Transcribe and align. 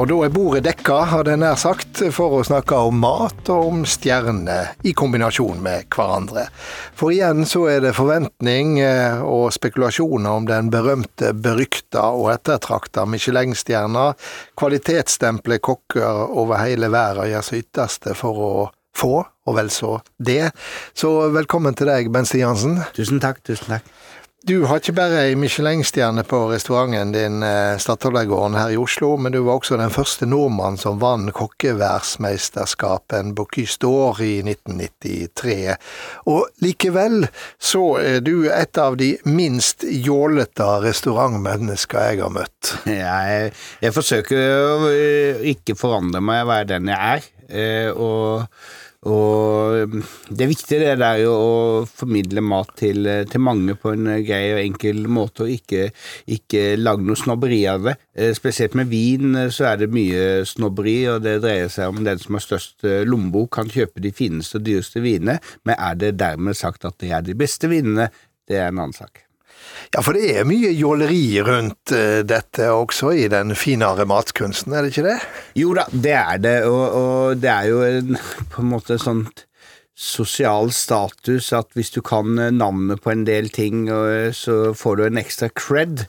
Og 0.00 0.06
da 0.08 0.16
er 0.24 0.30
bordet 0.32 0.62
dekka, 0.64 0.94
hadde 1.10 1.34
jeg 1.34 1.40
nær 1.42 1.58
sagt, 1.60 1.98
for 2.16 2.38
å 2.38 2.44
snakke 2.46 2.78
om 2.88 3.02
mat 3.02 3.50
og 3.52 3.66
om 3.68 3.82
stjerner 3.84 4.70
i 4.88 4.94
kombinasjon 4.96 5.58
med 5.60 5.90
hverandre. 5.92 6.46
For 6.96 7.12
igjen 7.12 7.44
så 7.44 7.66
er 7.68 7.82
det 7.84 7.92
forventning 7.98 8.78
eh, 8.80 9.20
og 9.20 9.50
spekulasjoner 9.52 10.38
om 10.40 10.48
den 10.48 10.70
berømte, 10.72 11.34
berykta 11.36 12.06
og 12.16 12.30
ettertrakta 12.32 13.04
Michelin-stjerna. 13.12 14.06
Kvalitetsstemple 14.56 15.60
kokker 15.60 16.32
over 16.32 16.62
hele 16.64 16.88
verden 16.88 17.28
gjør 17.34 17.44
sitt 17.50 17.68
ytterste 17.68 18.16
for 18.16 18.40
å 18.40 18.52
få, 18.96 19.18
og 19.20 19.58
vel 19.60 19.68
så 19.68 19.98
det. 20.16 20.54
Så 20.96 21.12
velkommen 21.36 21.76
til 21.76 21.92
deg, 21.92 22.08
Ben 22.08 22.24
Stiansen. 22.24 22.80
Tusen 22.96 23.20
takk, 23.20 23.44
tusen 23.44 23.76
takk. 23.76 23.92
Du 24.48 24.62
har 24.64 24.78
ikke 24.80 24.94
bare 24.96 25.18
ei 25.26 25.34
Michelin-stjerne 25.36 26.22
på 26.24 26.38
restauranten 26.48 27.10
din 27.12 27.42
eh, 27.44 27.76
Stadholdergården 27.76 28.56
her 28.56 28.70
i 28.72 28.78
Oslo, 28.80 29.10
men 29.20 29.34
du 29.34 29.42
var 29.44 29.58
også 29.60 29.76
den 29.76 29.92
første 29.92 30.24
nordmann 30.24 30.78
som 30.80 30.96
vant 31.02 31.28
kokkeværsmesterskapet 31.36 33.18
en 33.18 33.34
Bocuse 33.36 33.76
d'Or 33.84 34.22
i 34.24 34.38
1993. 34.40 35.76
Og 36.32 36.48
likevel 36.64 37.28
så 37.60 37.84
er 38.00 38.24
du 38.24 38.48
et 38.48 38.80
av 38.80 38.96
de 38.96 39.10
minst 39.28 39.84
jålete 39.84 40.72
restaurantmennesker 40.86 42.08
jeg 42.08 42.24
har 42.24 42.32
møtt. 42.32 42.74
Jeg, 43.00 43.52
jeg 43.84 43.92
forsøker 43.92 44.40
å 44.40 44.88
eh, 44.88 45.48
ikke 45.52 45.76
forandre 45.76 46.24
meg, 46.24 46.46
være 46.48 46.72
den 46.78 46.88
jeg 46.88 47.20
er. 47.20 47.28
Eh, 47.50 47.90
og 47.92 48.48
og 49.08 49.94
det 50.28 50.44
er 50.44 50.96
det 51.00 51.06
er 51.06 51.20
jo 51.22 51.32
å 51.32 51.84
formidle 51.88 52.42
mat 52.44 52.74
til, 52.76 53.08
til 53.32 53.40
mange 53.40 53.72
på 53.80 53.94
en 53.94 54.10
grei 54.26 54.42
og 54.52 54.60
enkel 54.60 55.06
måte, 55.08 55.46
og 55.46 55.54
ikke, 55.54 55.86
ikke 56.28 56.76
lage 56.76 57.06
noe 57.08 57.16
snobberi 57.16 57.62
av 57.70 57.88
det. 57.88 57.94
Eh, 58.12 58.34
spesielt 58.36 58.76
med 58.76 58.90
vin 58.92 59.38
eh, 59.40 59.48
så 59.48 59.70
er 59.70 59.80
det 59.80 59.88
mye 59.94 60.44
snobberi, 60.44 60.98
og 61.14 61.24
det 61.24 61.38
dreier 61.40 61.72
seg 61.72 61.94
om 61.94 62.04
den 62.04 62.20
som 62.20 62.36
har 62.36 62.44
størst 62.44 62.84
eh, 62.84 63.06
lommebok 63.08 63.54
kan 63.56 63.72
kjøpe 63.72 64.04
de 64.04 64.12
fineste 64.12 64.60
og 64.60 64.68
dyreste 64.68 65.00
vinene, 65.00 65.40
men 65.64 65.80
er 65.80 65.96
det 65.96 66.18
dermed 66.20 66.60
sagt 66.60 66.84
at 66.84 67.00
det 67.00 67.14
er 67.16 67.24
de 67.24 67.38
beste 67.40 67.72
vinene, 67.72 68.10
det 68.50 68.60
er 68.60 68.68
en 68.68 68.84
annen 68.84 68.96
sak. 69.00 69.29
Ja, 69.90 70.02
for 70.06 70.14
det 70.14 70.30
er 70.38 70.48
mye 70.48 70.70
jåleri 70.76 71.40
rundt 71.46 71.94
uh, 71.94 72.20
dette 72.26 72.70
også 72.70 73.12
i 73.18 73.28
den 73.32 73.56
finere 73.58 74.06
matkunsten, 74.08 74.74
er 74.74 74.86
det 74.86 74.94
ikke 74.94 75.06
det? 75.08 75.18
Jo 75.58 75.74
da, 75.78 75.86
det 75.90 76.16
er 76.16 76.42
det, 76.42 76.56
og, 76.70 76.84
og 77.00 77.40
det 77.42 77.50
er 77.50 77.70
jo 77.70 77.80
en, 77.86 78.18
på 78.52 78.62
en 78.62 78.70
måte 78.70 79.00
sånt 79.02 79.46
sosial 80.00 80.70
status 80.72 81.50
at 81.52 81.74
hvis 81.76 81.90
du 81.92 82.00
kan 82.06 82.38
navnet 82.56 83.02
på 83.04 83.12
en 83.12 83.26
del 83.28 83.50
ting, 83.52 83.84
så 84.32 84.72
får 84.72 84.96
du 84.96 85.02
en 85.04 85.20
ekstra 85.20 85.50
cred. 85.52 86.06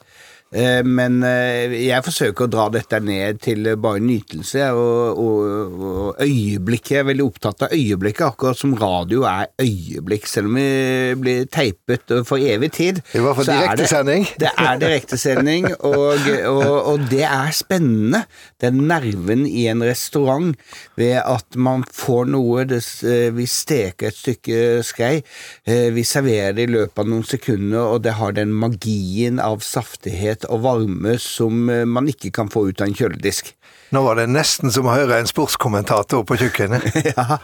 Eh, 0.51 0.81
men 0.83 1.21
eh, 1.23 1.71
jeg 1.85 2.03
forsøker 2.03 2.43
å 2.43 2.51
dra 2.51 2.65
dette 2.73 2.97
ned 2.99 3.39
til 3.39 3.69
bare 3.79 4.01
nytelse 4.03 4.65
og, 4.75 5.19
og, 5.23 5.77
og 5.87 6.23
øyeblikket. 6.25 6.91
Jeg 6.91 7.03
er 7.05 7.07
veldig 7.07 7.27
opptatt 7.29 7.65
av 7.67 7.75
øyeblikket, 7.75 8.25
akkurat 8.27 8.59
som 8.59 8.73
radio 8.75 9.23
er 9.29 9.47
øyeblikk. 9.63 10.27
Selv 10.27 10.51
om 10.51 10.59
vi 10.59 10.65
blir 11.21 11.47
teipet 11.51 12.11
for 12.27 12.41
evig 12.43 12.71
tid. 12.75 12.99
I 13.15 13.23
hvert 13.23 13.39
fall 13.39 13.47
direktesending. 13.47 14.27
Det, 14.33 14.49
det 14.51 14.67
er 14.67 14.81
direktesending, 14.81 15.69
og, 15.87 16.27
og, 16.51 16.75
og 16.91 17.07
det 17.11 17.23
er 17.29 17.55
spennende. 17.55 18.25
Den 18.61 18.83
nerven 18.91 19.47
i 19.47 19.69
en 19.71 19.85
restaurant 19.87 20.59
ved 20.99 21.15
at 21.21 21.55
man 21.55 21.87
får 21.87 22.27
noe 22.33 22.67
det, 22.67 22.81
eh, 23.07 23.29
Vi 23.31 23.47
steker 23.47 24.11
et 24.11 24.19
stykke 24.19 24.59
skrei, 24.83 25.21
vi 25.95 26.03
serverer 26.05 26.53
det 26.57 26.65
i 26.67 26.71
løpet 26.73 26.99
av 26.99 27.07
noen 27.07 27.23
sekunder, 27.25 27.93
og 27.95 28.03
det 28.03 28.17
har 28.17 28.35
den 28.35 28.51
magien 28.51 29.39
av 29.41 29.61
saftighet 29.63 30.40
varmhet 30.41 30.49
og 30.49 30.61
varme 30.63 31.17
som 31.19 31.69
eh, 31.69 31.85
man 31.85 32.07
ikke 32.07 32.31
kan 32.31 32.49
få 32.49 32.69
ut 32.69 32.81
av 32.81 32.87
en 32.87 32.95
kjøledisk. 32.95 33.55
Nå 33.91 34.01
var 34.03 34.15
det 34.15 34.29
nesten 34.29 34.71
som 34.71 34.87
å 34.87 34.95
høre 34.95 35.19
en 35.19 35.27
sportskommentator 35.27 36.23
på 36.23 36.37
kjøkkenet. 36.37 36.83
ja, 37.15 37.39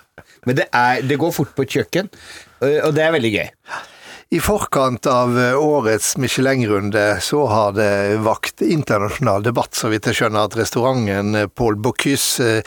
men 0.46 0.56
det, 0.56 0.70
er, 0.72 1.02
det 1.04 1.18
går 1.18 1.32
fort 1.32 1.54
på 1.56 1.64
et 1.64 1.76
kjøkken, 1.76 2.10
og 2.62 2.94
det 2.96 3.04
er 3.04 3.12
veldig 3.14 3.34
gøy. 3.34 3.50
I 4.30 4.42
forkant 4.44 5.08
av 5.08 5.38
eh, 5.40 5.56
årets 5.56 6.18
Michelin-runde 6.20 7.22
så 7.24 7.46
har 7.48 7.78
det 7.78 8.18
vakt 8.26 8.60
internasjonal 8.62 9.46
debatt, 9.46 9.72
så 9.72 9.88
vidt 9.88 10.10
jeg 10.10 10.20
skjønner, 10.20 10.50
at 10.50 10.58
restauranten 10.60 11.38
eh, 11.40 11.48
Paul 11.48 11.80
Bocuse 11.80 12.58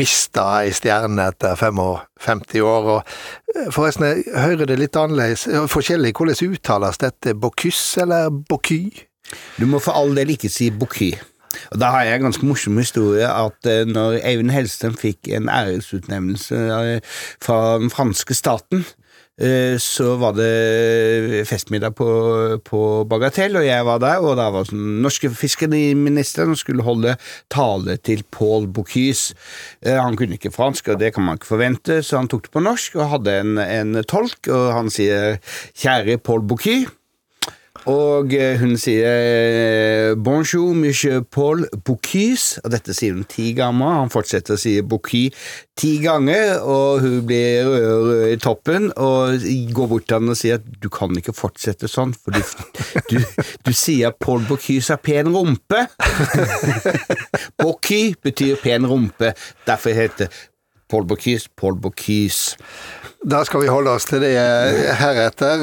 mista 0.00 0.46
ei 0.62 0.72
stjerne 0.72 1.28
etter 1.28 1.60
55 1.60 2.64
år. 2.64 2.88
og 2.94 3.68
Forresten, 3.76 4.08
jeg 4.08 4.32
hører 4.32 4.72
det 4.72 4.80
litt 4.80 4.96
annerledes, 4.96 5.44
forskjellig. 5.68 6.14
Hvordan 6.16 6.56
uttales 6.56 7.04
dette? 7.04 7.36
Bocuse 7.36 8.00
eller 8.06 8.32
Bocuse? 8.32 9.09
Du 9.60 9.66
må 9.70 9.82
for 9.82 9.96
all 9.98 10.16
del 10.16 10.36
ikke 10.36 10.52
si 10.52 10.70
Bocuse. 10.70 11.20
Og 11.70 11.80
Da 11.80 11.90
har 11.94 12.06
jeg 12.06 12.20
en 12.20 12.28
ganske 12.28 12.46
morsom 12.46 12.78
historie 12.80 13.26
at 13.26 13.68
eh, 13.68 13.84
når 13.88 14.20
Eivind 14.22 14.54
Hellstrøm 14.54 14.96
fikk 14.98 15.30
en 15.34 15.50
æresutnevnelse 15.50 16.56
eh, 16.56 17.20
fra 17.42 17.78
den 17.82 17.90
franske 17.90 18.34
staten, 18.38 18.84
eh, 19.40 19.74
så 19.82 20.14
var 20.20 20.36
det 20.38 21.46
festmiddag 21.50 21.96
på, 21.98 22.10
på 22.66 22.82
Bagatell, 23.10 23.58
og 23.58 23.66
jeg 23.66 23.86
var 23.86 23.98
der. 24.02 24.22
Og 24.22 24.36
da 24.38 24.46
var 24.54 24.70
den 24.70 25.00
norske 25.02 25.32
fiskeriministeren 25.34 26.54
skulle 26.58 26.86
holde 26.86 27.16
tale 27.50 27.98
til 27.98 28.22
Paul 28.30 28.68
Bocuse. 28.70 29.34
Han 29.86 30.18
kunne 30.18 30.38
ikke 30.38 30.54
fransk, 30.54 30.94
og 30.94 31.02
det 31.02 31.14
kan 31.14 31.26
man 31.26 31.40
ikke 31.40 31.50
forvente, 31.50 32.02
så 32.06 32.22
han 32.22 32.30
tok 32.30 32.46
det 32.46 32.54
på 32.54 32.62
norsk 32.62 32.98
og 33.00 33.12
hadde 33.16 33.40
en, 33.42 33.58
en 33.58 34.00
tolk, 34.06 34.46
og 34.48 34.72
han 34.76 34.90
sier 34.90 35.38
'Kjære 35.74 36.18
Paul 36.22 36.46
Bocuse'. 36.46 36.99
Og 37.88 38.34
eh, 38.36 38.58
hun 38.60 38.76
sier 38.76 39.06
eh, 39.08 40.14
'bonjour, 40.14 40.74
monsieur 40.74 41.22
Paul 41.22 41.66
Bocuse', 41.84 42.60
og 42.64 42.74
dette 42.74 42.92
sier 42.92 43.14
hun 43.14 43.24
ti 43.24 43.52
ganger. 43.56 43.94
Han 44.02 44.12
fortsetter 44.12 44.54
å 44.54 44.60
si 44.60 44.74
'Bocuse' 44.82 45.32
ti 45.80 45.94
ganger, 46.02 46.60
og 46.60 47.00
hun 47.00 47.24
blir 47.24 47.64
rød, 47.64 48.26
i 48.34 48.36
toppen 48.36 48.90
og 48.96 49.40
går 49.72 49.88
bort 49.88 50.06
til 50.06 50.18
han 50.18 50.28
og 50.28 50.36
sier 50.36 50.60
at 50.60 50.66
'du 50.82 50.90
kan 50.92 51.16
ikke 51.16 51.32
fortsette 51.32 51.88
sånn, 51.88 52.12
for 52.12 52.36
du, 52.36 52.42
du, 53.08 53.24
du 53.64 53.72
sier 53.72 54.12
at 54.12 54.20
Paul 54.20 54.44
Bocuse 54.48 54.92
har 54.92 55.00
pen 55.00 55.32
rumpe'. 55.32 55.86
Bocuse 57.62 58.20
betyr 58.22 58.60
pen 58.60 58.84
rumpe, 58.84 59.32
derfor 59.66 59.96
heter 59.96 60.28
det 60.28 60.30
Paul 60.90 61.04
Bocuse 61.04 61.48
Paul 61.56 61.76
Bocuse. 61.76 62.56
Da 63.20 63.42
skal 63.44 63.60
vi 63.60 63.68
holde 63.68 63.92
oss 63.92 64.06
til 64.08 64.22
det 64.24 64.32
heretter. 64.96 65.60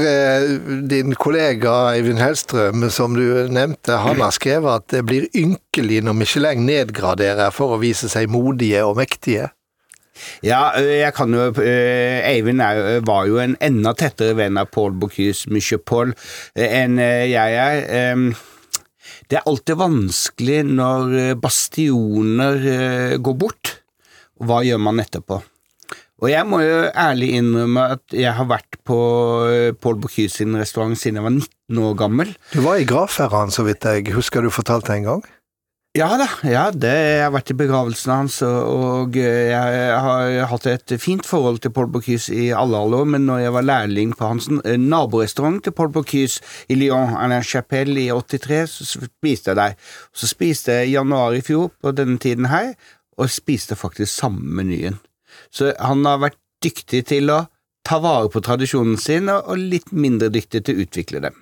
Din 0.86 1.16
kollega 1.18 1.72
Eivind 1.96 2.22
Hellstrøm, 2.22 2.84
som 2.94 3.16
du 3.18 3.50
nevnte, 3.50 3.96
han 3.98 4.22
har 4.22 4.36
skrevet 4.36 4.84
at 4.84 4.86
det 4.94 5.02
blir 5.10 5.26
ynkelig 5.34 6.04
når 6.06 6.18
Michelin 6.20 6.68
nedgraderer 6.70 7.50
for 7.56 7.74
å 7.74 7.80
vise 7.82 8.12
seg 8.14 8.30
modige 8.30 8.86
og 8.86 9.00
mektige. 9.02 9.50
Ja, 10.46 10.70
jeg 10.78 11.10
kan 11.18 11.34
jo 11.34 11.50
Eivind 11.58 12.62
var 13.10 13.26
jo 13.26 13.42
en 13.42 13.58
enda 13.58 13.96
tettere 13.98 14.38
venn 14.38 14.62
av 14.62 14.70
Paul 14.70 14.94
Bocuse, 14.94 15.50
Monsieur 15.50 15.82
Paul, 15.82 16.14
enn 16.54 17.02
jeg 17.02 17.58
er. 17.58 18.32
Det 19.28 19.42
er 19.42 19.50
alltid 19.50 19.82
vanskelig 19.82 20.62
når 20.78 21.36
bastioner 21.42 23.18
går 23.18 23.38
bort. 23.42 23.80
Hva 24.38 24.62
gjør 24.62 24.78
man 24.78 25.02
etterpå? 25.02 25.42
Og 26.18 26.32
jeg 26.32 26.48
må 26.50 26.64
jo 26.64 26.78
ærlig 26.98 27.30
innrømme 27.38 27.84
at 27.94 28.16
jeg 28.16 28.34
har 28.34 28.48
vært 28.50 28.80
på 28.88 28.98
eh, 29.46 29.74
Paul 29.78 30.00
Bocuse 30.02 30.40
sin 30.40 30.58
restaurant 30.58 30.98
siden 30.98 31.20
jeg 31.20 31.28
var 31.28 31.36
19 31.36 31.82
år 31.86 31.98
gammel. 32.00 32.32
Du 32.54 32.64
var 32.66 32.82
i 32.82 32.88
gravferden, 32.90 33.54
så 33.54 33.68
vidt 33.68 33.86
jeg 33.86 34.16
husker 34.16 34.42
du 34.42 34.50
fortalte 34.54 34.96
en 34.96 35.06
gang? 35.12 35.26
Ja 35.98 36.12
da, 36.20 36.28
ja, 36.46 36.68
det, 36.70 36.92
jeg 36.94 37.22
har 37.24 37.32
vært 37.34 37.50
i 37.50 37.56
begravelsen 37.58 38.12
hans, 38.12 38.36
og, 38.46 39.16
jeg 39.18 40.02
har 40.04 40.52
hatt 40.52 40.68
et 40.70 40.94
fint 41.02 41.26
forhold 41.26 41.58
til 41.64 41.72
Paul 41.74 41.88
Bocuse 41.90 42.36
i 42.36 42.52
alle 42.54 42.78
alle 42.78 43.00
år, 43.02 43.08
men 43.16 43.26
når 43.26 43.40
jeg 43.46 43.56
var 43.56 43.66
lærling 43.66 44.12
på 44.18 44.30
hans 44.30 44.50
eh, 44.60 44.78
naborestaurant 44.78 45.64
til 45.64 45.74
Paul 45.74 45.90
Bocuse 45.96 46.44
i 46.70 46.78
Lyon, 46.78 47.16
Alain 47.18 47.46
Chapelle 47.46 48.04
i 48.04 48.12
83, 48.14 48.76
så 48.76 49.08
spiste 49.08 49.54
jeg 49.54 49.62
der. 49.62 49.78
Så 50.14 50.30
spiste 50.30 50.76
jeg 50.76 50.92
i 50.92 50.96
januar 50.98 51.34
i 51.34 51.42
fjor 51.42 51.72
på 51.82 51.96
denne 51.98 52.20
tiden 52.22 52.50
her, 52.52 52.76
og 53.18 53.34
spiste 53.34 53.78
faktisk 53.80 54.14
samme 54.14 54.44
menyen. 54.60 55.00
Så 55.58 55.74
han 55.82 56.06
har 56.06 56.22
vært 56.22 56.40
dyktig 56.64 57.06
til 57.12 57.32
å 57.34 57.46
ta 57.88 58.02
vare 58.04 58.30
på 58.32 58.44
tradisjonen 58.44 58.98
sin, 59.00 59.32
og 59.32 59.56
litt 59.58 59.94
mindre 59.96 60.30
dyktig 60.34 60.66
til 60.68 60.78
å 60.78 60.86
utvikle 60.86 61.24
dem. 61.24 61.38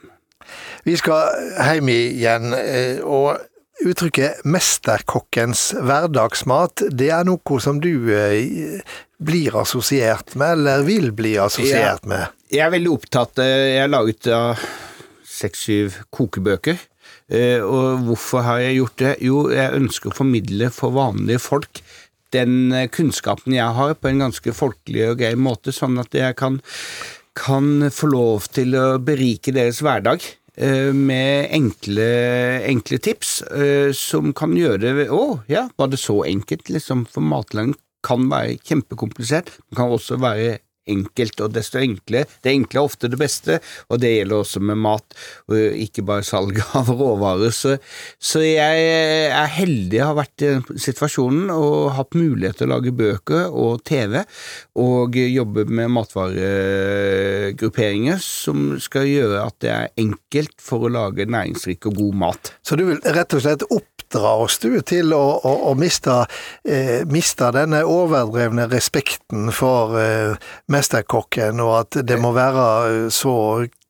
Vi 0.86 0.94
skal 1.00 1.34
hjem 1.58 1.90
igjen, 1.90 2.54
eh, 2.54 3.02
og 3.02 3.42
uttrykket 3.86 4.46
'mesterkokkens 4.46 5.74
hverdagsmat', 5.82 6.86
det 6.96 7.10
er 7.12 7.26
noe 7.26 7.60
som 7.60 7.82
du 7.82 8.14
eh, 8.14 8.82
blir 9.20 9.58
assosiert 9.58 10.36
med, 10.36 10.60
eller 10.60 10.84
vil 10.84 11.12
bli 11.12 11.36
assosiert 11.42 12.06
med? 12.06 12.28
Jeg 12.52 12.62
er 12.68 12.72
veldig 12.72 12.92
opptatt 12.94 13.42
Jeg 13.42 13.82
har 13.82 13.90
laget 13.90 14.30
seks-syv 15.26 15.98
kokebøker. 16.14 16.78
Eh, 17.26 17.62
og 17.64 18.06
hvorfor 18.06 18.46
har 18.46 18.62
jeg 18.62 18.78
gjort 18.80 19.00
det? 19.02 19.14
Jo, 19.26 19.40
jeg 19.54 19.78
ønsker 19.80 20.12
å 20.12 20.18
formidle 20.20 20.70
for 20.74 20.94
vanlige 20.94 21.42
folk 21.42 21.82
den 22.34 22.72
eh, 22.74 22.88
kunnskapen 22.92 23.56
jeg 23.56 23.76
har, 23.78 23.94
på 24.00 24.10
en 24.10 24.26
ganske 24.26 24.56
folkelig 24.56 25.10
og 25.12 25.22
grei 25.22 25.36
måte, 25.38 25.74
sånn 25.76 26.00
at 26.02 26.16
jeg 26.16 26.38
kan, 26.40 26.60
kan 27.38 27.90
få 27.94 28.10
lov 28.12 28.50
til 28.56 28.76
å 28.80 28.88
berike 29.04 29.54
deres 29.56 29.84
hverdag. 29.86 30.24
eh, 30.56 30.94
med 30.94 31.50
enkle, 31.52 32.10
enkle 32.66 33.00
tips 33.04 33.42
eh, 33.52 33.92
som 33.92 34.32
kan 34.34 34.56
gjøre 34.56 34.94
det 34.96 35.10
Å, 35.12 35.42
ja, 35.52 35.68
var 35.76 35.92
det 35.92 36.00
så 36.00 36.24
enkelt? 36.24 36.70
Liksom, 36.72 37.06
for 37.12 37.22
matlaging 37.22 37.76
kan 38.06 38.30
være 38.30 38.60
kjempekomplisert, 38.62 39.50
men 39.68 39.80
kan 39.80 39.92
også 39.92 40.20
være 40.22 40.60
enkelt, 40.92 41.42
og 41.42 41.54
desto 41.56 41.80
enkle. 41.82 42.26
Det 42.44 42.52
enkle 42.54 42.80
er 42.80 42.90
ofte 42.90 43.08
det 43.12 43.20
beste, 43.20 43.54
og 43.90 43.96
det 44.04 44.12
gjelder 44.16 44.38
også 44.42 44.60
med 44.64 44.78
mat, 44.86 45.08
og 45.50 45.56
ikke 45.86 46.04
bare 46.08 46.24
salg 46.28 46.56
av 46.80 46.88
råvarer. 46.92 47.52
Så, 47.56 47.72
så 48.20 48.40
jeg 48.46 48.76
er 49.32 49.50
heldig 49.58 50.00
å 50.02 50.06
ha 50.12 50.16
vært 50.22 50.38
i 50.46 50.48
situasjonen 50.82 51.46
og 51.54 51.96
hatt 51.98 52.12
mulighet 52.18 52.56
til 52.62 52.68
å 52.70 52.74
lage 52.76 52.92
bøker 52.96 53.44
og 53.50 53.84
TV, 53.88 54.14
og 54.82 55.10
jobbe 55.16 55.66
med 55.70 55.90
matvaregrupperinger 55.96 58.20
som 58.22 58.80
skal 58.82 59.08
gjøre 59.10 59.46
at 59.46 59.56
det 59.64 59.72
er 59.72 59.90
enkelt 60.02 60.62
for 60.62 60.86
å 60.86 60.90
lage 60.92 61.26
næringsrik 61.30 61.86
og 61.90 61.96
god 62.00 62.16
mat. 62.26 62.54
Så 62.66 62.76
du 62.80 62.84
vil 62.90 63.02
rett 63.16 63.34
og 63.36 63.42
slett 63.44 63.64
oppdra 63.70 64.32
oss 64.44 64.56
du 64.62 64.82
til 64.86 65.14
å, 65.16 65.40
å, 65.40 65.52
å 65.72 65.74
miste, 65.80 66.26
eh, 66.68 67.02
miste, 67.10 67.52
denne 67.56 67.84
overdrevne 67.90 68.68
respekten 68.72 69.52
for 69.56 69.98
eh, 70.00 70.36
mesterkokken, 70.76 71.64
og 71.64 71.80
at 71.86 72.04
det 72.06 72.20
må 72.22 72.36
være 72.36 72.68
eh, 72.92 73.10
så 73.14 73.36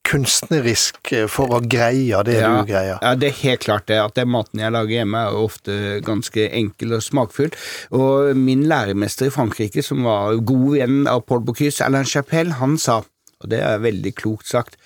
kunstnerisk 0.06 1.12
for 1.32 1.56
å 1.58 1.62
greie 1.66 2.20
det 2.28 2.38
ja, 2.38 2.52
du 2.52 2.70
greier. 2.70 3.00
Ja, 3.02 3.14
det 3.18 3.32
er 3.32 3.40
helt 3.40 3.64
klart 3.66 3.88
det. 3.90 3.98
At 4.02 4.18
den 4.20 4.30
maten 4.34 4.62
jeg 4.62 4.74
lager 4.76 5.00
hjemme 5.00 5.24
er 5.26 5.40
ofte 5.40 5.78
ganske 6.06 6.48
enkel 6.54 6.98
og 6.98 7.04
smakfull. 7.06 7.54
Og 7.98 8.38
min 8.38 8.66
læremester 8.70 9.30
i 9.30 9.34
Frankrike, 9.34 9.84
som 9.86 10.06
var 10.06 10.38
god 10.46 10.68
venn 10.76 11.00
av 11.12 11.26
Paul 11.26 11.42
Bocuse, 11.48 11.84
Alain 11.86 12.08
Chapelle, 12.10 12.58
han 12.60 12.78
sa, 12.82 13.02
og 13.42 13.52
det 13.52 13.64
er 13.66 13.82
veldig 13.84 14.14
klokt 14.18 14.52
sagt, 14.52 14.78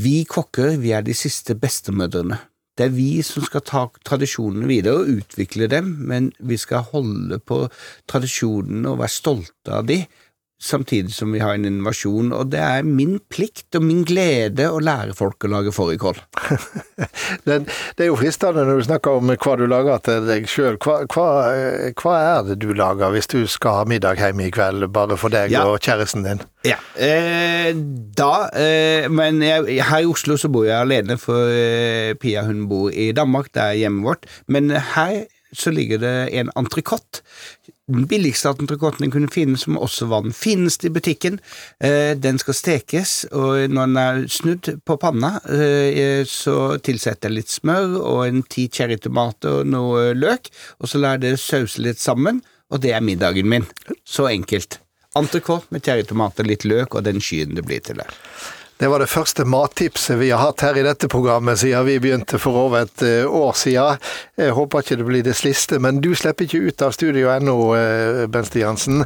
vi 0.00 0.22
kokker, 0.24 0.78
vi 0.80 0.94
er 0.96 1.04
de 1.04 1.16
siste 1.16 1.56
bestemødrene. 1.60 2.38
Det 2.78 2.86
er 2.86 2.94
vi 2.94 3.20
som 3.26 3.44
skal 3.44 3.64
ta 3.66 3.82
tradisjonene 4.08 4.68
videre 4.70 5.02
og 5.02 5.20
utvikle 5.20 5.68
dem, 5.68 5.90
men 6.08 6.30
vi 6.38 6.56
skal 6.56 6.86
holde 6.94 7.36
på 7.44 7.66
tradisjonene 8.08 8.88
og 8.88 9.02
være 9.02 9.12
stolte 9.12 9.74
av 9.76 9.90
de, 9.90 9.98
samtidig 10.60 11.14
som 11.14 11.32
vi 11.32 11.40
har 11.40 11.56
en 11.56 11.64
innovasjon, 11.64 12.34
og 12.36 12.50
det 12.52 12.60
er 12.60 12.84
min 12.84 13.16
plikt 13.32 13.76
og 13.78 13.84
min 13.86 14.02
glede 14.08 14.66
å 14.68 14.80
lære 14.82 15.14
folk 15.16 15.46
å 15.46 15.50
lage 15.54 15.72
fårikål. 15.72 16.20
det, 17.46 17.56
det, 17.64 18.04
er 18.04 18.10
jo 18.10 18.18
fristende 18.20 18.66
når 18.68 18.82
du 18.82 18.86
snakker 18.90 19.20
om 19.20 19.32
hva 19.32 19.56
du 19.56 19.64
lager 19.70 20.04
til 20.04 20.28
deg 20.28 20.48
sjøl. 20.50 20.76
Hva, 20.84 21.00
hva, 21.08 21.26
hva, 22.02 22.14
er 22.20 22.46
det 22.50 22.58
du 22.60 22.70
lager 22.76 23.14
hvis 23.14 23.30
du 23.32 23.40
skal 23.50 23.80
ha 23.80 23.88
middag 23.88 24.20
hjemme 24.20 24.50
i 24.50 24.54
kveld, 24.54 24.84
bare 24.92 25.16
for 25.20 25.32
deg 25.32 25.56
ja. 25.56 25.64
og 25.64 25.80
kjæresten 25.80 26.28
din? 26.28 26.44
Ja, 26.68 26.76
eh, 27.00 27.72
da 27.72 28.50
eh, 28.52 29.06
Men 29.08 29.40
jeg, 29.40 29.80
her 29.88 30.04
i 30.04 30.08
Oslo 30.10 30.36
så 30.36 30.50
bor 30.52 30.68
jeg 30.68 30.76
alene, 30.76 31.16
for 31.20 31.48
eh, 31.48 32.12
Pia 32.20 32.44
hun 32.44 32.66
bor 32.68 32.92
i 32.92 33.10
Danmark, 33.16 33.48
det 33.56 33.64
er 33.64 33.84
hjemmet 33.86 34.10
vårt. 34.10 34.28
Men 34.44 34.74
her 34.92 35.22
så 35.56 35.72
ligger 35.74 35.98
det 35.98 36.14
en 36.38 36.52
entrecôte 36.58 37.24
den 37.92 38.06
billigste 38.10 38.52
entrecôten 38.52 39.06
en 39.06 39.12
kunne 39.14 39.30
finne, 39.32 39.58
som 39.60 39.78
også 39.78 40.08
var 40.10 40.24
den 40.26 40.34
fineste 40.36 40.88
i 40.88 40.92
butikken. 40.94 41.38
Eh, 41.82 42.12
den 42.18 42.38
skal 42.42 42.56
stekes, 42.56 43.14
og 43.32 43.70
når 43.70 43.90
den 43.90 44.00
er 44.02 44.20
snudd 44.32 44.70
på 44.86 44.98
panna, 45.00 45.36
eh, 45.50 46.22
så 46.28 46.76
tilsetter 46.78 47.30
jeg 47.30 47.40
litt 47.40 47.52
smør 47.52 47.98
og 48.00 48.22
en 48.26 48.44
ti 48.50 48.68
cherrytomater 48.72 49.60
og 49.60 49.72
noe 49.72 50.10
løk, 50.14 50.52
og 50.80 50.90
så 50.90 51.02
lar 51.02 51.20
det 51.22 51.36
sause 51.40 51.82
litt 51.82 52.00
sammen, 52.00 52.42
og 52.70 52.82
det 52.84 52.94
er 52.94 53.04
middagen 53.04 53.50
min. 53.50 53.66
Så 54.06 54.28
enkelt. 54.30 54.78
Entrecôte 55.18 55.74
med 55.74 55.82
cherrytomater, 55.82 56.46
litt 56.46 56.64
løk 56.64 56.94
og 56.94 57.04
den 57.04 57.18
skyen 57.18 57.56
det 57.58 57.66
blir 57.66 57.82
til 57.82 57.98
det. 57.98 58.06
Det 58.80 58.88
var 58.88 58.98
det 58.98 59.06
første 59.06 59.44
mattipset 59.44 60.16
vi 60.16 60.30
har 60.30 60.40
hatt 60.40 60.62
her 60.64 60.78
i 60.80 60.82
dette 60.82 61.04
programmet 61.12 61.58
siden 61.60 61.84
vi 61.84 61.98
begynte 62.00 62.38
for 62.40 62.56
over 62.56 62.86
et 62.86 63.02
eh, 63.04 63.26
år 63.28 63.52
siden. 63.52 64.00
Jeg 64.40 64.54
håper 64.56 64.80
ikke 64.80 64.96
det 64.96 65.04
blir 65.04 65.26
det 65.26 65.34
siste, 65.36 65.76
men 65.76 66.00
du 66.00 66.14
slipper 66.16 66.48
ikke 66.48 66.62
ut 66.64 66.84
av 66.88 66.96
studio 66.96 67.28
ennå, 67.28 67.58
Ben 68.32 68.48
Stiansen. 68.48 69.04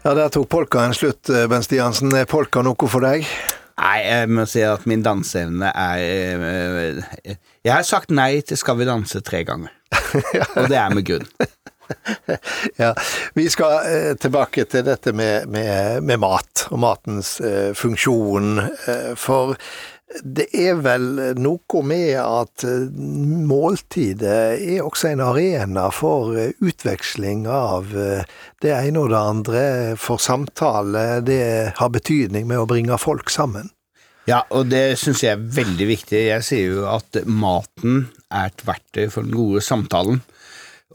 Ja, 0.00 0.14
Der 0.16 0.32
tok 0.32 0.48
polkaen 0.48 0.96
slutt, 0.96 1.28
Ben 1.28 1.68
Stiansen. 1.68 2.16
Er 2.16 2.24
polka 2.24 2.64
noe 2.64 2.88
for 2.88 3.04
deg? 3.04 3.28
Nei, 3.80 4.00
jeg 4.04 4.28
må 4.28 4.44
si 4.48 4.62
at 4.66 4.84
min 4.90 5.04
danseevne 5.04 5.70
er 5.72 6.42
eh, 6.44 7.36
Jeg 7.64 7.72
har 7.72 7.86
sagt 7.88 8.12
nei 8.12 8.42
til 8.44 8.60
Skal 8.60 8.76
vi 8.80 8.88
danse 8.88 9.22
tre 9.24 9.42
ganger, 9.48 9.72
og 10.58 10.68
det 10.68 10.76
er 10.76 10.92
med 10.94 11.06
grunn. 11.08 11.28
ja, 12.82 12.92
Vi 13.34 13.46
skal 13.50 13.88
eh, 13.88 14.10
tilbake 14.20 14.66
til 14.70 14.84
dette 14.86 15.14
med, 15.16 15.48
med, 15.50 16.04
med, 16.04 16.20
mat 16.22 16.66
og 16.70 16.82
matens 16.84 17.38
eh, 17.40 17.72
funksjon. 17.74 18.60
For 19.18 19.56
det 20.24 20.48
er 20.56 20.78
vel 20.82 21.36
noe 21.38 21.82
med 21.86 22.16
at 22.18 22.64
eh, 22.66 22.86
måltidet 23.46 24.58
er 24.58 24.82
også 24.82 25.12
en 25.12 25.22
arena 25.22 25.86
for 25.94 26.34
utveksling 26.58 27.46
av 27.46 27.92
det 27.94 28.72
ene 28.74 29.04
og 29.04 29.12
det 29.12 29.20
andre, 29.20 29.62
for 30.00 30.22
samtale. 30.22 31.20
Det 31.26 31.42
har 31.78 31.94
betydning 31.94 32.48
med 32.50 32.62
å 32.62 32.68
bringe 32.70 32.98
folk 32.98 33.30
sammen. 33.30 33.70
Ja, 34.28 34.42
og 34.54 34.68
det 34.70 34.98
syns 35.00 35.22
jeg 35.24 35.34
er 35.34 35.46
veldig 35.56 35.86
viktig. 35.88 36.18
Jeg 36.28 36.44
sier 36.46 36.74
jo 36.74 36.84
at 36.90 37.22
maten 37.24 38.04
er 38.28 38.50
et 38.50 38.66
verktøy 38.66 39.08
for 39.10 39.26
den 39.26 39.34
gode 39.34 39.62
samtalen. 39.64 40.20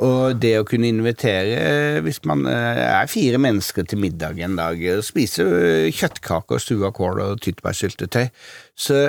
Og 0.03 0.35
det 0.43 0.57
å 0.59 0.65
kunne 0.67 0.89
invitere, 0.91 2.01
hvis 2.03 2.19
man 2.27 2.43
eh, 2.51 2.81
er 2.83 3.07
fire 3.07 3.39
mennesker 3.39 3.85
til 3.87 4.01
middag 4.03 4.41
en 4.43 4.57
dag, 4.59 4.81
og 4.91 5.05
spiser 5.07 5.87
kjøttkaker, 5.95 6.59
stua 6.59 6.91
kål 6.95 7.21
og 7.23 7.45
tyttebærsyltetøy, 7.45 8.27
så 8.75 9.05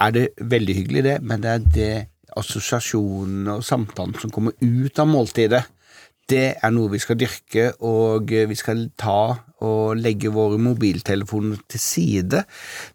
er 0.00 0.14
det 0.16 0.24
veldig 0.40 0.78
hyggelig, 0.78 1.04
det, 1.04 1.18
men 1.20 1.44
det 1.44 1.52
er 1.52 1.68
det 1.74 1.92
assosiasjonen 2.40 3.50
og 3.52 3.64
samtalen 3.66 4.16
som 4.22 4.32
kommer 4.32 4.56
ut 4.56 5.02
av 5.02 5.10
måltidet 5.10 5.66
det 6.30 6.44
er 6.62 6.72
noe 6.72 6.92
vi 6.92 7.00
skal 7.02 7.18
dyrke, 7.18 7.72
og 7.82 8.30
vi 8.30 8.56
skal 8.58 8.86
ta 8.98 9.34
og 9.62 9.98
legge 9.98 10.30
våre 10.32 10.58
mobiltelefoner 10.62 11.60
til 11.70 11.82
side 11.82 12.42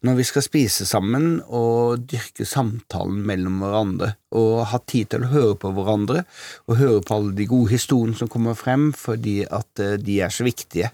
når 0.05 0.17
vi 0.19 0.25
skal 0.27 0.45
spise 0.45 0.87
sammen 0.87 1.37
og 1.45 2.07
dyrke 2.09 2.47
samtalen 2.47 3.21
mellom 3.27 3.61
hverandre, 3.63 4.13
og 4.35 4.67
ha 4.71 4.79
tid 4.83 5.11
til 5.13 5.25
å 5.25 5.31
høre 5.33 5.57
på 5.59 5.71
hverandre 5.75 6.23
og 6.67 6.79
høre 6.79 7.03
på 7.03 7.17
alle 7.17 7.35
de 7.37 7.47
gode 7.49 7.75
historiene 7.75 8.17
som 8.17 8.31
kommer 8.31 8.57
frem, 8.57 8.89
fordi 8.95 9.41
at 9.45 9.83
eh, 9.83 9.99
de 10.01 10.21
er 10.23 10.33
så 10.33 10.47
viktige. 10.47 10.91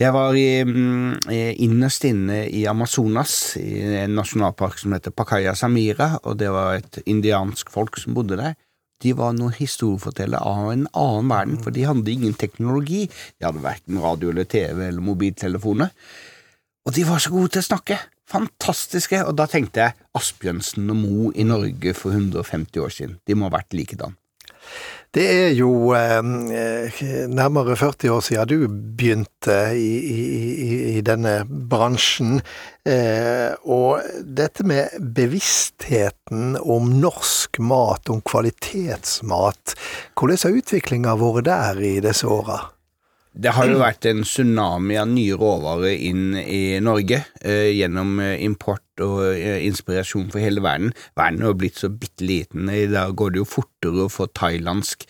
Jeg 0.00 0.10
var 0.16 0.34
i, 0.34 0.64
mm, 0.66 1.30
innerst 1.62 2.06
inne 2.08 2.42
i 2.50 2.64
Amazonas, 2.66 3.54
i 3.60 4.00
en 4.02 4.16
nasjonalpark 4.18 4.80
som 4.80 4.96
heter 4.96 5.14
Pacaya 5.14 5.52
Samira, 5.54 6.16
og 6.24 6.40
det 6.40 6.48
var 6.50 6.80
et 6.80 6.98
indiansk 7.06 7.70
folk 7.70 8.00
som 8.00 8.16
bodde 8.16 8.40
der 8.40 8.56
de 9.02 9.14
var 9.18 9.34
noen 9.36 9.54
historiefortellere 9.56 10.42
av 10.46 10.70
en 10.72 10.86
annen 10.88 11.32
verden, 11.32 11.58
for 11.62 11.74
de 11.74 11.86
hadde 11.88 12.12
ingen 12.12 12.36
teknologi. 12.38 13.04
De 13.38 13.48
hadde 13.48 13.64
verken 13.64 14.00
radio 14.02 14.30
eller 14.32 14.48
TV 14.48 14.86
eller 14.88 15.04
mobiltelefoner. 15.04 15.92
Og 16.86 16.96
de 16.96 17.04
var 17.06 17.22
så 17.22 17.34
gode 17.34 17.54
til 17.54 17.62
å 17.62 17.68
snakke. 17.72 17.98
Fantastiske. 18.32 19.20
Og 19.26 19.36
da 19.38 19.46
tenkte 19.50 19.84
jeg 19.84 19.98
Asbjørnsen 20.18 20.90
og 20.94 20.98
Mo 20.98 21.30
i 21.34 21.46
Norge 21.46 21.94
for 21.98 22.14
150 22.14 22.82
år 22.82 22.94
siden. 22.94 23.20
De 23.26 23.36
må 23.36 23.50
ha 23.50 23.56
vært 23.58 23.76
likedan. 23.76 24.16
Det 25.12 25.24
er 25.28 25.50
jo 25.52 25.92
eh, 25.92 26.22
nærmere 27.28 27.76
40 27.76 28.12
år 28.14 28.22
siden 28.24 28.48
du 28.48 28.68
begynte 28.96 29.56
i, 29.76 29.90
i, 30.08 30.76
i 30.96 31.02
denne 31.04 31.42
bransjen. 31.46 32.40
Eh, 32.88 33.52
og 33.68 34.00
dette 34.24 34.64
med 34.64 34.96
bevisstheten 35.18 36.56
om 36.64 36.88
norsk 37.02 37.60
mat, 37.60 38.08
om 38.08 38.22
kvalitetsmat, 38.24 39.76
hvordan 40.16 40.46
har 40.46 40.62
utviklinga 40.62 41.18
vært 41.20 41.50
der 41.50 41.84
i 41.92 41.98
disse 42.00 42.32
åra? 42.32 42.62
Det 43.32 43.54
har 43.56 43.70
jo 43.70 43.78
vært 43.80 44.04
en 44.10 44.20
tsunami 44.28 44.98
av 45.00 45.08
nye 45.08 45.36
råvarer 45.40 45.94
inn 46.04 46.34
i 46.36 46.76
Norge 46.84 47.22
eh, 47.40 47.70
gjennom 47.72 48.18
eh, 48.20 48.34
import 48.44 49.00
og 49.00 49.22
eh, 49.30 49.62
inspirasjon 49.64 50.28
for 50.34 50.44
hele 50.44 50.60
verden. 50.60 50.92
Verden 51.16 51.46
har 51.46 51.56
blitt 51.56 51.80
så 51.80 51.88
bitte 51.88 52.26
liten. 52.28 52.68
I 52.68 52.84
dag 52.92 53.14
går 53.16 53.32
det 53.32 53.40
jo 53.40 53.48
fortere 53.48 54.04
å 54.04 54.12
få 54.12 54.28
thailandsk 54.36 55.06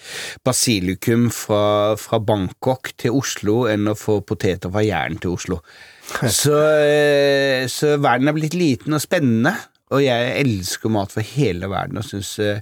basilikum 0.47 1.33
fra, 1.35 1.99
fra, 1.99 2.23
Bangkok 2.23 2.93
til 3.03 3.19
Oslo 3.19 3.65
enn 3.73 3.91
å 3.91 3.99
få 3.99 4.21
poteter 4.23 4.71
fra 4.71 4.87
Jæren 4.87 5.19
til 5.19 5.35
Oslo. 5.35 5.59
Så, 6.43 6.55
eh, 6.85 7.67
så 7.71 7.97
verden 8.03 8.29
er 8.29 8.37
blitt 8.37 8.55
liten 8.59 8.95
og 8.95 9.03
spennende. 9.03 9.55
Og 9.93 10.03
jeg 10.05 10.35
elsker 10.41 10.93
mat 10.93 11.13
for 11.15 11.27
hele 11.35 11.69
verden 11.71 12.01
og 12.01 12.07
syns 12.07 12.33
uh, 12.41 12.61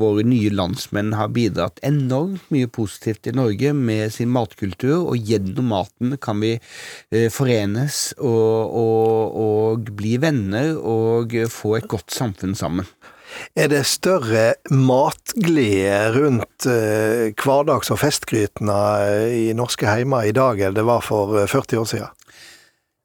våre 0.00 0.24
nye 0.26 0.52
landsmenn 0.54 1.14
har 1.18 1.32
bidratt 1.34 1.80
enormt 1.86 2.50
mye 2.54 2.70
positivt 2.70 3.24
til 3.26 3.38
Norge 3.38 3.72
med 3.76 4.12
sin 4.14 4.32
matkultur, 4.32 5.08
og 5.10 5.30
gjennom 5.30 5.72
maten 5.74 6.16
kan 6.22 6.42
vi 6.42 6.56
uh, 6.58 7.28
forenes 7.32 8.10
og, 8.18 8.76
og, 8.84 9.40
og, 9.44 9.90
bli 9.96 10.16
venner 10.22 10.76
og 10.76 11.34
få 11.50 11.78
et 11.78 11.88
godt 11.90 12.12
samfunn 12.14 12.54
sammen. 12.58 12.86
Er 13.54 13.68
det 13.70 13.84
større 13.86 14.54
matglede 14.70 16.10
rundt 16.16 16.66
eh, 16.66 17.30
hverdags- 17.38 17.92
og 17.94 18.00
festgrytene 18.02 18.78
eh, 19.06 19.36
i 19.50 19.52
norske 19.56 19.86
heimer 19.86 20.26
i 20.26 20.34
dag 20.36 20.60
enn 20.60 20.76
det 20.76 20.86
var 20.86 21.04
for 21.04 21.38
40 21.46 21.82
år 21.82 21.90
siden? 21.92 22.16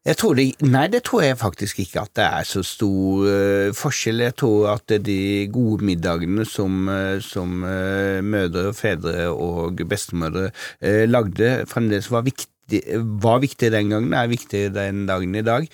Jeg 0.06 0.20
tror 0.22 0.36
det, 0.38 0.44
nei, 0.62 0.86
det 0.94 1.00
tror 1.08 1.24
jeg 1.26 1.38
faktisk 1.40 1.80
ikke 1.82 2.04
at 2.04 2.12
det 2.20 2.26
er 2.26 2.46
så 2.46 2.62
stor 2.66 3.24
uh, 3.26 3.72
forskjell. 3.74 4.22
Jeg 4.28 4.36
tror 4.38 4.68
at 4.76 4.94
de 5.02 5.20
gode 5.54 5.86
middagene 5.88 6.46
som, 6.46 6.84
uh, 6.86 7.18
som 7.26 7.64
uh, 7.66 8.22
mødre, 8.22 8.70
fedre 8.78 9.32
og 9.34 9.82
bestemødre 9.90 10.52
lagde, 11.10 11.66
fremdeles 11.70 12.12
var 12.14 12.28
viktig 12.28 12.52
var 13.22 13.44
viktig 13.44 13.68
den 13.70 13.92
gangen, 13.94 14.14
er 14.18 14.26
viktig 14.26 14.62
den 14.74 15.04
dagen 15.06 15.36
i 15.38 15.44
dag. 15.46 15.68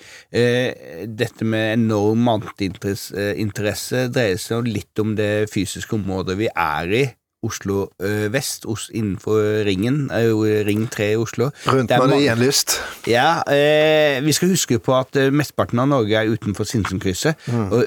dette 1.08 1.44
med 1.44 1.78
enorm 1.78 2.20
matinteresse 2.26 4.02
dreier 4.12 4.36
seg 4.36 4.68
litt 4.68 5.00
om 5.00 5.14
det 5.16 5.48
fysiske 5.48 5.96
området 5.96 6.36
vi 6.36 6.50
er 6.52 6.92
i 6.92 7.06
Oslo 7.42 7.86
øh, 8.00 8.32
vest, 8.32 8.66
innenfor 8.94 9.64
ringen, 9.66 10.10
Ring 10.12 10.90
3 10.90 11.12
i 11.12 11.16
Oslo. 11.16 11.50
Rundt 11.66 11.90
Marienlyst. 11.90 12.76
Ja, 13.06 13.42
eh, 13.50 14.24
vi 14.24 14.32
skal 14.32 14.52
huske 14.54 14.78
på 14.78 14.94
at 14.98 15.16
øh, 15.16 15.32
mesteparten 15.32 15.82
av 15.82 15.88
Norge 15.90 16.16
er 16.16 16.30
utenfor 16.30 16.64
Sinsenkrysset. 16.68 17.34
Mm. 17.46 17.72
og 17.72 17.84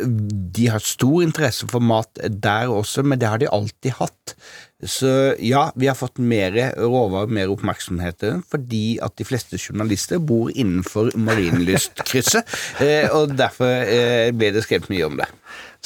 De 0.56 0.70
har 0.70 0.84
stor 0.84 1.22
interesse 1.22 1.68
for 1.72 1.80
mat 1.80 2.20
der 2.44 2.68
også, 2.68 3.04
men 3.04 3.22
det 3.22 3.32
har 3.32 3.38
de 3.38 3.52
alltid 3.52 3.96
hatt. 4.02 4.36
Så 4.84 5.36
ja, 5.40 5.72
vi 5.76 5.88
har 5.88 5.96
fått 5.96 6.18
mer 6.20 6.52
råvarer, 6.76 7.32
mer 7.32 7.52
oppmerksomhet, 7.54 8.26
fordi 8.52 8.98
at 9.04 9.16
de 9.16 9.28
fleste 9.28 9.56
journalister 9.56 10.20
bor 10.20 10.52
innenfor 10.52 11.14
Marienlyst-krysset. 11.16 12.44
og 13.16 13.38
derfor 13.40 13.72
øh, 13.72 14.34
ble 14.36 14.52
det 14.56 14.66
skrevet 14.66 14.92
mye 14.92 15.08
om 15.08 15.16
det. 15.22 15.30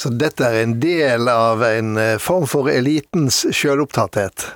Så 0.00 0.10
dette 0.10 0.42
er 0.42 0.64
en 0.64 0.78
del 0.82 1.30
av 1.30 1.62
en 1.66 1.94
eh, 2.00 2.16
form 2.18 2.48
for 2.50 2.70
elitens 2.72 3.44
sjølopptatthet? 3.54 4.48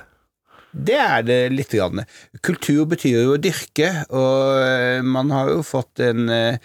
Det 0.75 0.95
er 0.99 1.21
det 1.23 1.37
lite 1.53 1.77
grann. 1.79 2.01
Kultur 2.43 2.83
betyr 2.91 3.21
jo 3.23 3.35
å 3.35 3.39
dyrke, 3.39 3.87
og 4.11 4.57
eh, 4.59 4.99
man 5.07 5.31
har 5.31 5.47
jo 5.53 5.61
fått 5.63 6.01
en, 6.03 6.27
eh, 6.27 6.57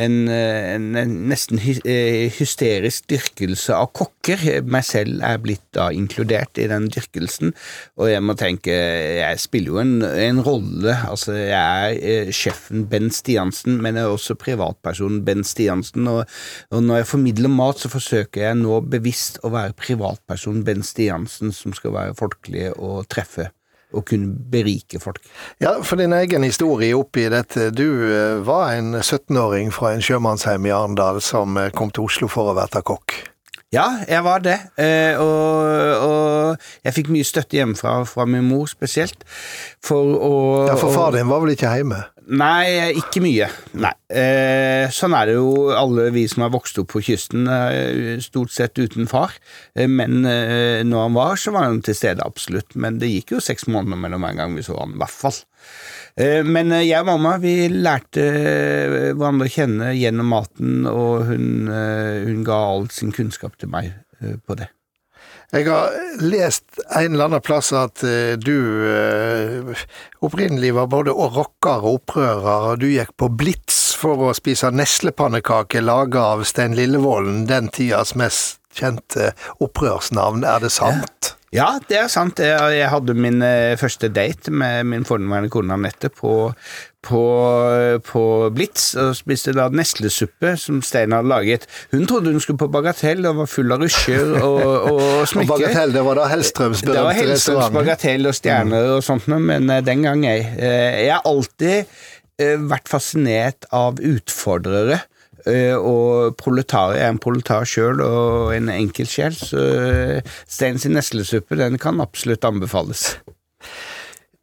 en, 0.00 0.16
en, 0.32 0.86
en 0.96 1.12
nesten 1.28 1.60
eh, 1.60 2.32
hysterisk 2.32 3.10
dyrkelse 3.12 3.76
av 3.76 3.90
kokker. 3.92 4.62
Meg 4.64 4.86
selv 4.88 5.20
er 5.26 5.42
blitt 5.44 5.66
da 5.76 5.90
inkludert 5.92 6.56
i 6.56 6.70
den 6.72 6.88
dyrkelsen, 6.88 7.52
og 8.00 8.08
jeg 8.08 8.24
må 8.24 8.36
tenke, 8.40 8.72
jeg 9.20 9.42
spiller 9.44 9.74
jo 9.74 9.82
en, 9.84 9.94
en 10.08 10.40
rolle. 10.46 10.96
Altså, 11.10 11.36
jeg 11.36 12.00
er 12.00 12.32
sjefen 12.32 12.88
Ben 12.88 13.12
Stiansen, 13.12 13.76
men 13.84 14.00
jeg 14.00 14.08
er 14.08 14.16
også 14.16 14.38
privatpersonen 14.40 15.20
Ben 15.28 15.44
Stiansen, 15.44 16.08
og, 16.08 16.24
og 16.72 16.88
når 16.88 17.02
jeg 17.02 17.10
formidler 17.12 17.52
mat, 17.60 17.84
så 17.84 17.92
forsøker 17.92 18.48
jeg 18.48 18.60
nå 18.64 18.80
bevisst 18.88 19.42
å 19.44 19.52
være 19.52 19.76
privatpersonen 19.76 20.64
Ben 20.64 20.86
Stiansen, 20.86 21.52
som 21.52 21.76
skal 21.76 21.98
være 21.98 22.18
folkelig 22.24 22.70
og 22.78 23.04
treffe 23.12 23.49
å 23.92 24.02
kunne 24.06 24.34
berike 24.52 25.00
folk. 25.02 25.22
Ja, 25.62 25.78
for 25.86 26.00
din 26.00 26.14
egen 26.16 26.46
historie 26.46 26.96
oppi 26.96 27.26
dette. 27.32 27.70
Du 27.74 27.86
eh, 28.06 28.38
var 28.46 28.76
en 28.76 28.94
17-åring 29.00 29.72
fra 29.74 29.94
en 29.94 30.04
sjømannsheim 30.04 30.68
i 30.68 30.74
Arendal 30.74 31.20
som 31.24 31.58
eh, 31.60 31.72
kom 31.74 31.92
til 31.94 32.06
Oslo 32.06 32.30
for 32.30 32.52
å 32.52 32.56
være 32.58 32.84
kokk. 32.86 33.18
Ja, 33.70 34.00
jeg 34.08 34.24
var 34.26 34.40
det, 34.42 34.56
eh, 34.82 35.14
og, 35.14 35.66
og, 36.02 36.70
jeg 36.82 36.94
fikk 36.96 37.10
mye 37.14 37.26
støtte 37.26 37.54
hjemmefra, 37.54 38.00
fra 38.10 38.24
min 38.26 38.48
mor 38.50 38.66
spesielt. 38.66 39.22
For 39.86 40.16
å 40.18 40.32
Ja, 40.66 40.74
For 40.80 40.90
far 40.90 41.14
din 41.14 41.30
var 41.30 41.44
vel 41.44 41.54
ikke 41.54 41.70
hjemme? 41.78 42.00
Nei, 42.30 42.92
ikke 42.94 43.18
mye. 43.24 43.48
Nei. 43.82 43.90
Eh, 44.06 44.86
sånn 44.94 45.16
er 45.18 45.26
det 45.26 45.34
jo 45.34 45.70
alle 45.74 46.06
vi 46.14 46.22
som 46.30 46.44
har 46.44 46.52
vokst 46.54 46.78
opp 46.78 46.92
på 46.92 47.02
kysten, 47.02 47.48
eh, 47.50 48.20
stort 48.22 48.54
sett 48.54 48.78
uten 48.78 49.08
far. 49.10 49.34
Eh, 49.74 49.90
men 49.90 50.22
eh, 50.28 50.84
når 50.86 51.06
han 51.08 51.16
var, 51.18 51.34
så 51.40 51.50
var 51.56 51.66
han 51.66 51.82
til 51.82 51.98
stede, 51.98 52.22
absolutt. 52.22 52.76
Men 52.78 53.00
det 53.02 53.10
gikk 53.10 53.34
jo 53.34 53.42
seks 53.42 53.66
måneder 53.66 53.98
mellom 53.98 54.22
hver 54.22 54.38
gang 54.38 54.54
vi 54.54 54.62
så 54.66 54.78
han, 54.78 54.94
i 54.94 55.02
hvert 55.02 55.16
fall. 55.24 55.40
Eh, 56.14 56.46
men 56.46 56.70
jeg 56.78 57.02
og 57.02 57.10
mamma 57.10 57.36
vi 57.42 57.54
lærte 57.72 58.26
hverandre 59.18 59.50
å 59.50 59.54
kjenne 59.58 59.94
gjennom 59.98 60.30
maten, 60.30 60.84
og 60.90 61.32
hun, 61.32 61.66
hun 61.66 62.44
ga 62.46 62.62
all 62.70 62.86
sin 62.94 63.10
kunnskap 63.16 63.58
til 63.58 63.74
meg 63.74 63.90
på 64.46 64.54
det. 64.60 64.70
Jeg 65.50 65.66
har 65.66 65.94
lest 66.22 66.78
en 66.94 67.14
eller 67.14 67.26
annen 67.26 67.42
plass 67.42 67.72
at 67.74 68.04
uh, 68.06 68.36
du 68.38 68.86
eh, 68.86 69.82
opprinnelig 70.22 70.70
var 70.76 70.86
både 70.92 71.10
rocker 71.10 71.82
og 71.82 71.98
opprører, 71.98 72.68
og 72.70 72.84
du 72.84 72.86
gikk 72.92 73.16
på 73.18 73.32
Blitz 73.34 73.80
for 73.98 74.28
å 74.28 74.34
spise 74.36 74.70
neslepannekaker 74.70 75.82
laga 75.82 76.28
av 76.36 76.46
Stein 76.46 76.78
Lillevolden, 76.78 77.48
den 77.50 77.66
tidas 77.74 78.14
mest 78.14 78.60
kjente 78.78 79.32
opprørsnavn. 79.58 80.46
Er 80.46 80.62
det 80.62 80.70
sant? 80.76 81.34
Ja. 81.34 81.39
Ja, 81.50 81.80
det 81.90 81.96
er 81.98 82.06
sant. 82.06 82.38
Jeg 82.38 82.86
hadde 82.92 83.14
min 83.18 83.42
eh, 83.42 83.74
første 83.78 84.06
date 84.14 84.52
med 84.54 84.84
min 84.86 85.02
forhenværende 85.06 85.50
kone 85.50 85.74
Anette 85.74 86.06
på, 86.14 86.52
på, 87.02 87.22
på, 88.06 88.22
Blitz, 88.54 88.92
og 88.94 89.16
spiste 89.18 89.56
da 89.58 89.64
neslesuppe 89.74 90.52
som 90.62 90.78
Stein 90.86 91.10
hadde 91.16 91.32
laget. 91.32 91.66
Hun 91.90 92.06
trodde 92.06 92.30
hun 92.30 92.44
skulle 92.44 92.60
på 92.62 92.70
Bagatell 92.70 93.26
og 93.26 93.42
var 93.42 93.50
full 93.50 93.74
av 93.74 93.82
rusjer 93.82 94.36
og, 94.38 94.62
og 94.92 95.02
smykker. 95.32 95.42
og 95.42 95.52
Bagatell, 95.56 95.96
det 95.98 96.06
var 96.06 96.22
da 96.22 96.30
Hellstrøms 96.30 96.84
berømte 96.86 96.94
restaurant? 96.94 96.94
Det 96.94 97.06
var 97.08 97.20
Hellstrøms 97.24 97.76
Bagatell 97.80 98.30
og 98.30 98.38
stjerner 98.38 98.94
og 98.94 99.04
sånt 99.08 99.26
men 99.50 99.74
eh, 99.74 99.82
den 99.90 100.06
gang 100.06 100.26
jeg. 100.28 100.46
Eh, 100.54 101.02
jeg 101.08 101.14
har 101.16 101.26
alltid 101.26 102.00
vært 102.70 102.88
fascinert 102.88 103.66
av 103.76 103.98
utfordrere. 104.00 105.02
Eh, 105.48 105.76
og 105.76 106.36
proletar 106.40 106.96
er 106.98 107.08
en 107.08 107.20
proletar 107.22 107.66
sjøl 107.68 108.02
og 108.04 108.52
en 108.56 108.70
enkeltsjel, 108.72 109.36
så 109.36 109.64
eh, 109.80 110.36
Stein 110.48 110.80
sin 110.80 110.96
neslesuppe 110.96 111.58
den 111.60 111.78
kan 111.80 112.02
absolutt 112.02 112.44
anbefales. 112.44 113.14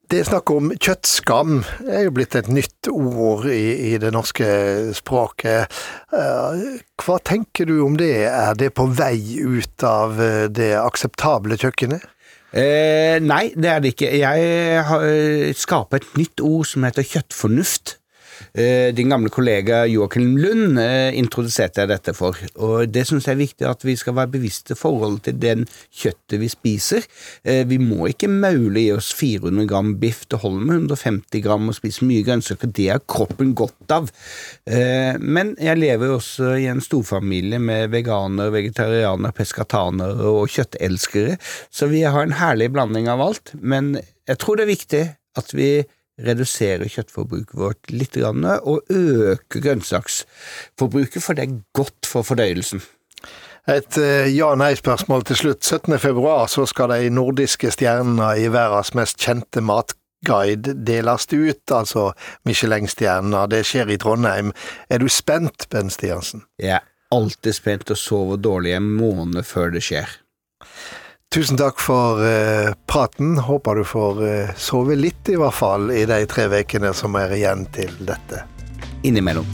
Det 0.07 0.21
er 0.21 0.27
snakk 0.29 0.53
om 0.55 0.69
kjøttskam. 0.71 1.57
Det 1.83 1.95
er 1.97 2.05
jo 2.05 2.13
blitt 2.15 2.37
et 2.39 2.47
nytt 2.47 2.87
ord 2.87 3.49
i, 3.51 3.91
i, 3.91 3.97
det 3.99 4.13
norske 4.15 4.47
språket. 4.95 5.73
Eh, 6.15 6.61
hva 7.03 7.17
tenker 7.27 7.67
du 7.67 7.81
om 7.83 7.97
det? 7.99 8.13
Er 8.31 8.55
det 8.55 8.71
på 8.77 8.87
vei 8.87 9.19
ut 9.43 9.83
av 9.83 10.15
det 10.55 10.71
akseptable 10.79 11.59
kjøkkenet? 11.59 12.07
Eh, 12.55 13.19
nei, 13.19 13.49
det 13.59 13.69
er 13.69 13.83
det 13.83 13.93
ikke. 13.93 14.13
Jeg 14.15 14.83
har 14.87 15.07
skapet 15.59 16.07
et 16.07 16.19
nytt 16.23 16.45
ord 16.47 16.69
som 16.71 16.87
heter 16.87 17.05
kjøttfornuft. 17.05 17.97
Eh, 18.53 18.93
din 18.95 19.09
gamle 19.09 19.29
kollega 19.33 19.83
Joakim 19.89 20.35
Lund 20.39 20.79
eh, 20.81 21.15
introduserte 21.17 21.83
jeg 21.83 21.91
dette 21.91 22.13
for. 22.17 22.37
Og 22.63 22.87
Det 22.91 23.05
syns 23.07 23.27
jeg 23.27 23.35
er 23.35 23.41
viktig 23.41 23.67
at 23.69 23.85
vi 23.85 23.95
skal 23.99 24.17
være 24.17 24.33
bevisste 24.37 24.77
forholdet 24.77 25.27
til 25.27 25.39
den 25.41 25.65
kjøttet 25.93 26.39
vi 26.41 26.49
spiser. 26.51 27.07
Eh, 27.43 27.63
vi 27.69 27.79
må 27.81 28.09
ikke 28.11 28.29
maule 28.31 28.81
i 28.81 28.91
oss 28.95 29.11
400 29.17 29.67
gram 29.69 29.93
biff, 30.01 30.25
det 30.31 30.41
holder 30.43 30.65
med 30.65 30.75
150 30.91 31.43
gram 31.45 31.69
og 31.69 31.77
spise 31.77 32.07
mye 32.07 32.25
grønnsaker. 32.27 32.71
Det 32.73 32.89
har 32.91 33.03
kroppen 33.07 33.53
godt 33.57 33.93
av. 33.93 34.09
Men 34.67 35.53
jeg 35.61 35.79
lever 35.79 36.11
også 36.11 36.53
i 36.59 36.67
en 36.69 36.81
storfamilie 36.83 37.59
med 37.63 37.91
veganer, 37.93 38.51
vegetarianer, 38.53 39.33
peskatanere 39.35 40.27
og 40.27 40.51
kjøttelskere, 40.51 41.37
så 41.71 41.87
vi 41.91 42.03
har 42.03 42.25
en 42.25 42.35
herlig 42.37 42.69
blanding 42.75 43.07
av 43.11 43.23
alt. 43.23 43.53
Men 43.61 43.95
jeg 44.27 44.41
tror 44.41 44.59
det 44.59 44.67
er 44.67 44.73
viktig 44.73 45.03
at 45.37 45.53
vi 45.55 45.69
redusere 46.25 46.89
kjøttforbruket 46.89 47.57
vårt 47.57 47.91
litt 47.93 48.17
og 48.17 48.89
øke 48.89 49.61
grønnsaksforbruket, 49.61 51.21
for 51.23 51.37
det 51.37 51.45
er 51.45 51.59
godt 51.77 52.09
for 52.09 52.25
fordøyelsen. 52.25 52.81
Et 53.67 53.97
eh, 53.99 54.29
ja-nei-spørsmål 54.31 55.25
til 55.27 55.35
slutt. 55.35 55.65
17. 55.65 55.99
februar 55.99 56.47
så 56.47 56.63
skal 56.65 56.93
de 56.93 57.09
nordiske 57.11 57.71
stjernene 57.75 58.29
i 58.39 58.47
verdens 58.47 58.93
mest 58.95 59.19
kjente 59.19 59.59
matguide 59.59 60.71
deles 60.87 61.27
ut, 61.33 61.73
altså 61.75 62.13
Michelin-stjerner. 62.47 63.49
Det 63.51 63.65
skjer 63.67 63.91
i 63.91 63.99
Trondheim. 63.99 64.53
Er 64.89 65.03
du 65.03 65.09
spent, 65.11 65.67
Ben 65.69 65.91
Stiansen? 65.91 66.45
Jeg 66.63 66.79
er 66.79 66.87
alltid 67.11 67.59
spent 67.59 67.91
og 67.91 67.99
sover 67.99 68.39
dårlig 68.39 68.77
en 68.77 68.87
måned 68.87 69.43
før 69.43 69.75
det 69.75 69.83
skjer. 69.83 70.15
Tusen 71.33 71.57
takk 71.57 71.79
for 71.79 72.21
eh, 72.23 72.73
praten. 72.85 73.37
Håper 73.37 73.75
du 73.75 73.83
får 73.83 74.27
eh, 74.27 74.53
sove 74.55 74.95
litt, 74.95 75.27
i 75.29 75.35
hvert 75.35 75.53
fall, 75.53 75.91
i 75.91 76.05
de 76.07 76.21
tre 76.25 76.47
ukene 76.47 76.93
som 76.95 77.17
er 77.19 77.35
igjen 77.35 77.65
til 77.75 77.91
dette. 78.07 78.45
Innimellom. 79.03 79.45